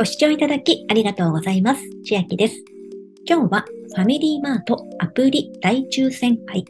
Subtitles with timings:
[0.00, 1.82] ご視聴いただきありがとうございます。
[2.06, 2.64] 千秋です。
[3.28, 6.64] 今日はファミリーマートアプリ大抽選会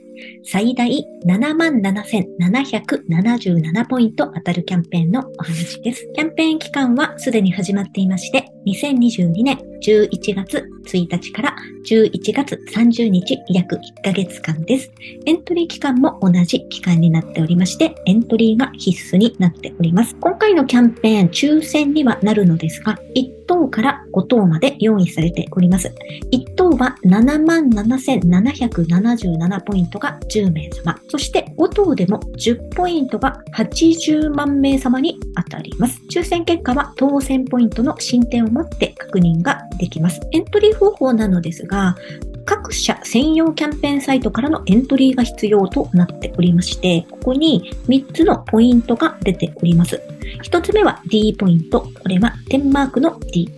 [0.45, 0.91] 最大
[1.27, 6.09] 77,777ポイント当たるキャンペーンのお話です。
[6.15, 14.91] キャンペーン期間はすでに始まっていまして、2022年11月1日から11月30日約1ヶ月間です。
[15.27, 20.15] エントリー期間も同じ期間になっておりまして、エントリーが必須になっております。
[20.17, 25.93] 今回のキャンペーン抽選にはなるのですが、1等から5等まで用意されております。
[26.33, 30.97] 1等は77,777ポイントが10名様。
[31.09, 36.01] そして5等でも10ポイントが80万名様に当たります。
[36.11, 40.21] 抽選結果は当選ポイントの進展をもって確認ができます。
[40.33, 41.97] エントリー方法なのですが、
[42.45, 50.01] 各社専用キャンペーンサイトからのエントリーが必要となっておりまして、ここに3つのポイントが出ております。
[50.43, 51.81] 1つ目は D ポイント。
[51.81, 53.51] これは点マークの D。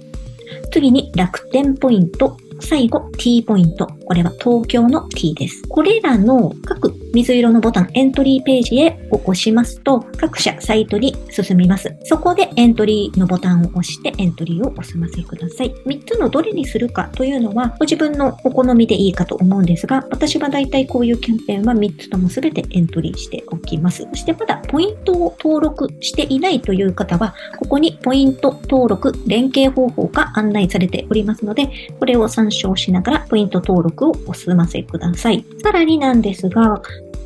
[0.70, 2.36] 次に楽天ポイント。
[2.62, 3.86] 最後 T ポイント。
[4.06, 5.62] これは東京の T です。
[5.68, 11.94] これらの各水色のボタンエントリーページへを押しますと、各社サイトに進みます。
[12.04, 15.74] そこでエントリーのボタンを押してエントリーをお済ませください。
[15.86, 24.06] 3つのどれにするかというのは、ご自分のお好みでいいかと思うんですが、私はだいたいこういうキャンペーンは3つとも全てエントリーしておきます。
[24.10, 31.68] そしてまだポイントを登録していないという方は、ここにポイント登録連携方法が案内されておりますので、
[31.98, 35.44] これを参照しながらポイント登録をお済ませください。
[35.62, 36.80] さらになんですが、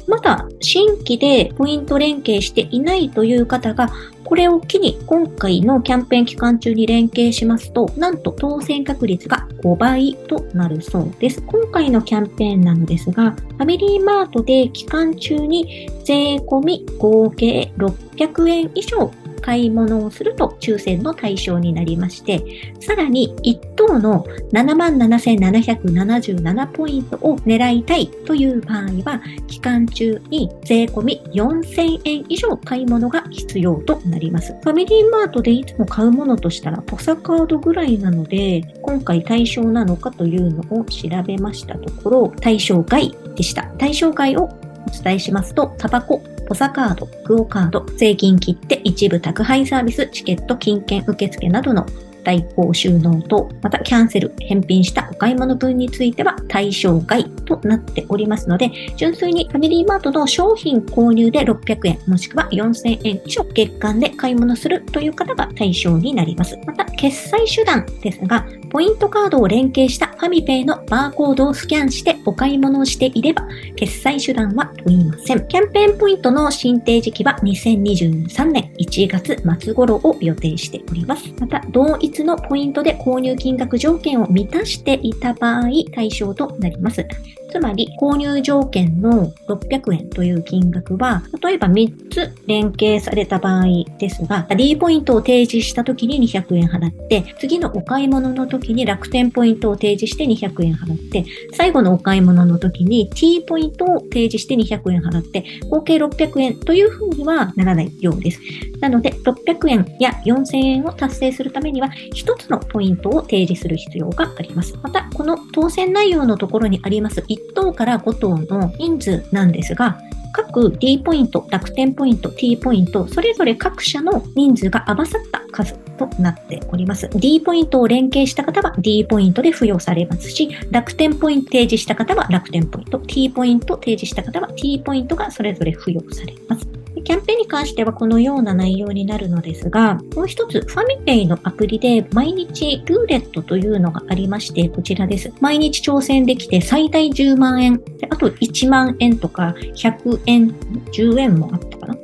[0.06, 3.90] まだ新規でポイント連携していないという方が、
[4.24, 11.42] これを機に今回のキャンペーン期間中に連携しますと、なんと当選確率が5倍となるそうです。
[11.42, 19.10] 今回のキャンペーンなのですが、ファミリーマートで期間中に税込み合計600円以上
[19.46, 22.42] 買い物をすると抽選の対象になりまして、
[22.80, 34.52] さらに1等の77,777ポイントを狙いたいという場合は、期間中に税込み4000円以上買い物が必要となります。
[34.52, 43.62] ファミリーマートでいつも買うものとしたらポサカードぐらいなので、今回対象なのかというのを調べましたところ、対象外でした。
[43.78, 51.86] 対象外をお伝えしますと、タバコ、ポサカード、クオカード、税金切って一部宅配サービス、チケット、金券受付などの
[52.26, 66.58] 代行収納と、またキャンセル、返品したお買い物分については対象外となっておりますので、純粋にファミリーマートの商品購入で600円、もしくは4000円以上月間で買い物するという方が対象になります。
[66.66, 75.46] また、決済手段ですが、ポイントカードを連携したファミペイのバーコードをスキャンしてお買い物をしていれば、決済手段は問いません。
[75.46, 81.32] キャンペーンポイントの申請時期は2023年1月末頃を予定しております。
[81.40, 87.06] また、同一のポイントで購入金額条件を満たしていた場合、対象となります。
[87.56, 93.64] つまり、購入条件の600円という金額は、例えば3つ連携された場合
[93.98, 101.24] ですが、D ポイントを提示した時に200円払って、次のお買い物の時に楽天ポイントを提示して200円払って、
[101.54, 108.40] 最後のお買い物の時に T ポイントを提示して200円払って、合計600円というふうにはならないようです。
[108.80, 114.74] なので、600円や4000円を達成するためには、1つのポイントを提示する必要があります。
[114.82, 119.98] また、この当選内容のところにあります1等から5等の人数なんですが、
[120.32, 127.08] 各 D ポイント、楽天ポイント、T ポイント、それぞれ各社の人数が合わさった数となっております。
[127.14, 136.85] D ポイントを連携した方は D ポイントで付与されますし、楽天ポイント提示した方は楽天ポイント、T ポイント提示した方は T ポイントがそれぞれ付与されます。
[137.06, 145.32] キャンペーンに関してはこのような内容になるのですが、もう一つ、ファミペイのアプリで毎日ルーレットというのがありまして、こちらです。
[145.40, 147.80] 毎日挑戦できて最大10万円、
[148.10, 151.94] あと1万円とか100円、10円もあったかな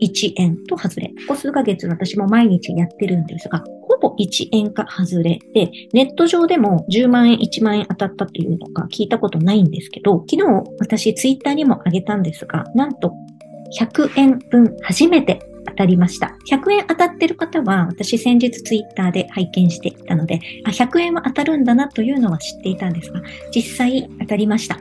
[0.00, 1.08] ?1 円と外れ。
[1.08, 13.12] ここ数ヶ月私も毎日やってるんですが、ほぼ1円か外れで、ネット上でも10万円、1万円当たったっていうのが聞いたことないんですけど、昨日私ツイッターにもあげたんですが、なんと
[13.78, 16.36] 100円分初めて当たりました。
[16.50, 23.22] 100円当たってる方は、私先日ツイッターで拝見していたので、あ、100円は当たるんだなというのは知っていたんですが、
[23.54, 24.80] 実際当たりました。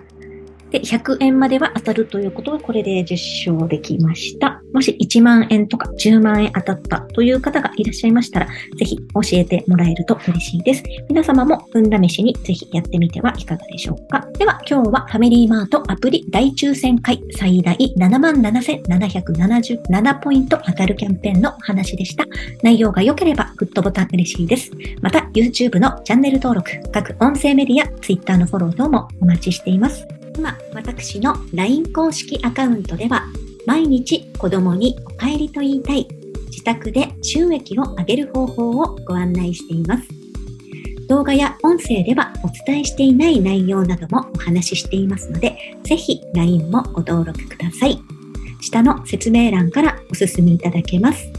[0.74, 4.60] で、100円までは当たるということは、これで実証できました。
[4.74, 8.54] もし1万円とか10万円当たったという方がいらっしゃいましたら、ぜ
[8.84, 9.04] ひ教
[9.34, 10.82] えてもらえると嬉しいです。
[11.10, 14.28] 皆様も運試しにぜひやってみてはいかがでしょうか。
[14.40, 22.26] では、今日はファミリーマートアプリ大抽選会最大77,777ポイント当たるキャンペーンの話でした。
[22.64, 24.72] 内容が良ければグッドボタン嬉しいです。
[25.02, 30.08] また、YouTube のチャンネル登録、各音声メディア、Twitter のフォロー等もお待ちしています。
[30.36, 33.24] 今、私の LINE 公式アカウントでは、
[33.66, 36.08] 毎日子供にお帰りと言いたい、
[36.48, 40.08] 自宅で収益を上げる方法をご案内しています。
[41.08, 48.00] 動画や音声ではお伝えしていない内容などもお話ししていますので、ぜひ LINE もご登録ください。
[48.62, 51.32] 下の説明欄からお進みいただけます。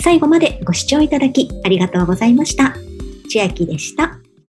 [0.00, 2.74] 最後までご視聴いただきありがとうございました。
[3.28, 4.27] 千秋でした。